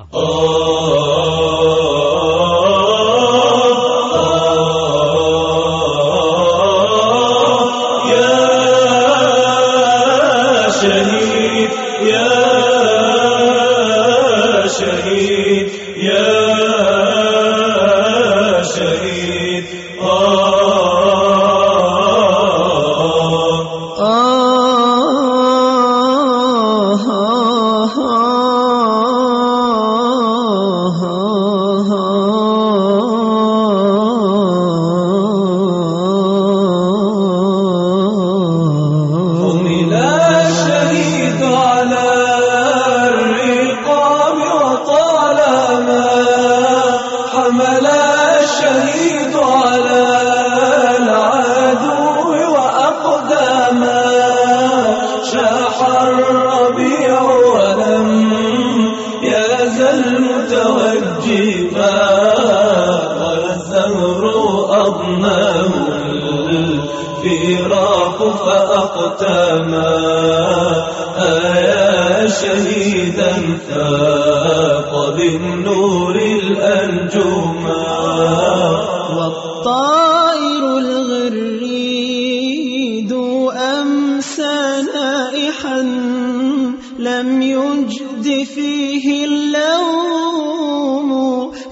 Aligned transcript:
Oh. 0.00 1.27
أضناه 64.88 65.72
الفراق 67.24 68.18
فأقتاما 68.46 69.92
أيا 71.18 72.26
شهيدا 72.28 73.32
فاق 73.68 74.92
بالنور 75.16 76.16
الأنجما. 76.16 77.86
والطائر 79.16 80.62
الغريد 80.78 82.08
أمسى 83.52 84.58
نائحا 84.94 85.80
لم 86.98 87.42
يجد 87.42 88.44
فيه 88.54 89.24
اللوم 89.24 91.10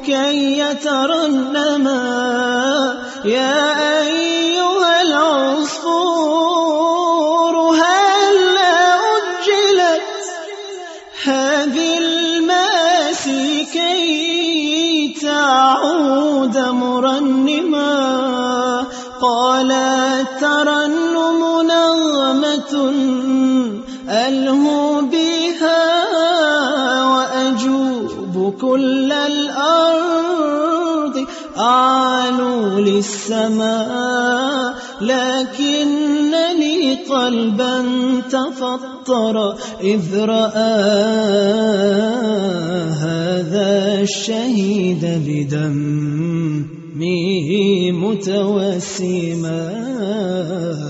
كي 0.07 0.59
يترنما. 0.59 2.16
يا 3.27 4.03
أيها 4.03 5.03
العصفور 5.03 5.87
هلا 7.75 8.95
أجلت 9.17 10.03
هذه 11.25 11.99
الماسي 11.99 13.65
كي 13.73 15.17
تعود 15.23 16.59
مرنما؟ 16.59 17.97
قال 19.21 19.73
الترنم 19.73 21.41
نغمة 21.63 22.93
ألهو 24.09 25.01
بها 25.01 25.83
وأجوب 27.05 28.55
كل 28.61 29.13
الأرض 29.13 29.76
للسماء 32.87 34.75
لكنني 35.01 36.77
قلبا 37.11 37.77
تفطر 38.31 39.37
إذ 39.81 40.21
رأى 40.21 40.77
هذا 43.05 44.01
الشهيد 44.01 45.03
بدمه 45.27 45.91
متوسما. 47.93 49.63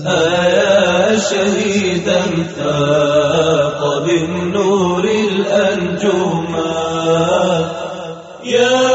أيا 0.07 1.19
شهيدا 1.19 2.21
فاق 2.57 3.81
بالنور 4.05 5.03
الأنجما 5.03 6.77
يا 8.45 8.86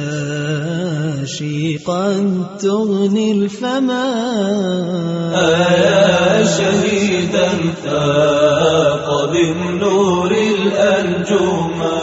قد 1.88 2.48
تغني 2.62 3.32
الفما. 3.32 4.10
أيا 5.38 6.46
شهيدا 6.46 7.50
فاق 7.84 9.08
بالنور 9.32 10.32
الأنجما 10.32 12.00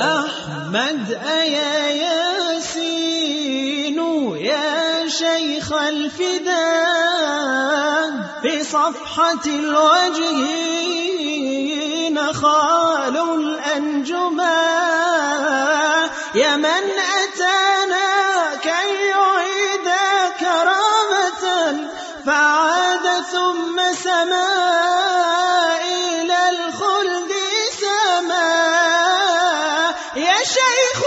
أحمد 0.00 1.04
أيا 1.12 1.72
ياسين 1.88 2.17
شيخ 5.18 5.72
الفداء 5.72 6.58
في 8.42 8.64
صفحة 8.64 9.44
الوجه 9.46 10.38
نخال 12.10 13.16
الأنجما 13.16 14.62
يا 16.34 16.56
من 16.56 16.84
أتانا 17.22 18.54
كي 18.62 18.90
يعيد 19.08 19.88
كرامة 20.40 21.44
فعاد 22.26 23.06
ثم 23.32 23.76
سما 24.04 24.48
إلى 25.84 26.50
الخلد 26.50 27.32
سما. 27.80 28.54
يا 30.16 30.38
شيخ 30.44 31.00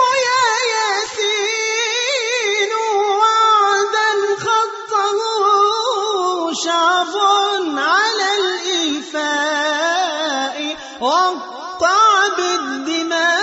واقطع 11.01 11.98
بالدماء 12.38 13.42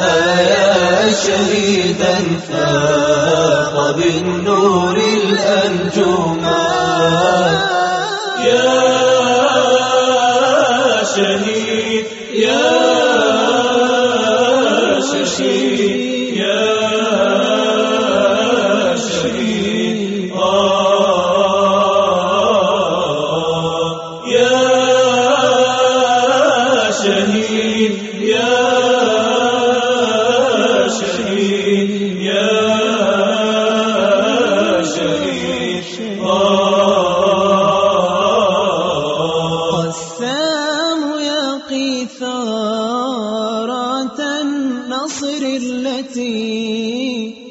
أيا 0.00 1.12
شهيدا 1.12 2.14
فاق 2.48 3.90
بالنور 3.96 4.96
الأنجما 4.96 6.64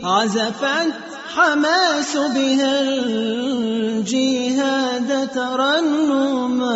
عزفت 0.03 0.93
حماس 1.35 2.17
بها 2.17 2.81
الجهاد 3.71 4.29
ترنما 5.33 6.73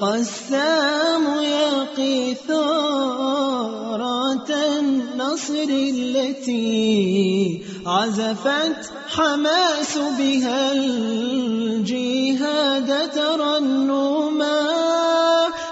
قسام 0.00 1.24
يقي 1.42 2.34
ثارات 2.48 3.80
النصر 4.50 5.68
التي 5.68 7.62
عزفت 7.86 8.92
حماس 9.08 9.98
بها 10.18 10.72
الجهاد 10.72 12.10
ترنما 13.10 14.68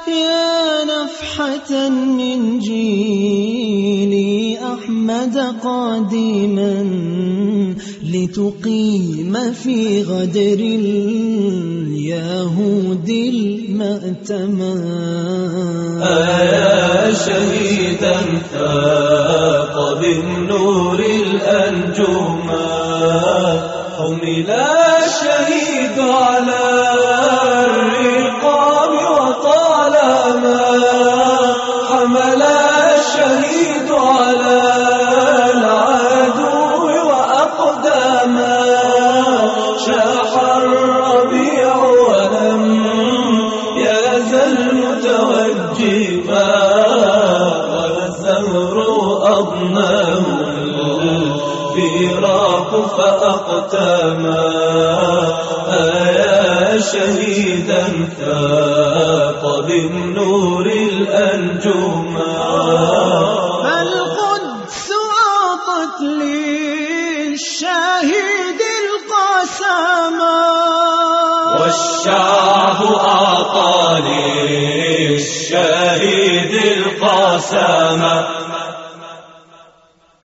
يا 0.09 0.85
نفحة 0.85 1.89
من 1.89 2.59
جيل 2.59 4.36
أحمد 4.75 5.37
قادما 5.65 6.85
لتقيم 8.03 9.53
في 9.63 10.03
غدر 10.03 10.59
اليهود 12.01 13.09
المأتما 13.09 14.75
أيا 16.03 17.13
شهيدا 17.13 18.17
فاق 18.53 20.01
بالنور 20.01 20.99
الأنجما 21.01 22.67
حمل 23.99 24.51
الشهيد 24.51 25.99
شهيدا 56.93 57.85
فاق 58.19 59.43
بالنور 59.67 60.67
الأنجما 60.67 62.37
فالقدس 63.63 64.89
أعطت 65.27 66.01
للشاهد 67.31 68.61
القسما 68.83 70.43
والشعب 71.61 72.81
أعطى 73.01 74.01
للشهيد 75.11 76.53
القسم 76.77 78.03